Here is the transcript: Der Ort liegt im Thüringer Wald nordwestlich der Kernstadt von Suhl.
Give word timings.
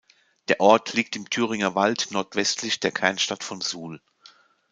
Der 0.47 0.59
Ort 0.61 0.93
liegt 0.93 1.15
im 1.15 1.29
Thüringer 1.29 1.75
Wald 1.75 2.07
nordwestlich 2.09 2.79
der 2.79 2.91
Kernstadt 2.91 3.43
von 3.43 3.61
Suhl. 3.61 4.01